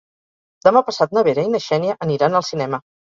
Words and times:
Demà 0.67 0.81
passat 0.87 1.13
na 1.17 1.23
Vera 1.27 1.43
i 1.49 1.51
na 1.57 1.61
Xènia 1.67 1.99
aniran 2.07 2.39
al 2.41 2.47
cinema. 2.49 2.81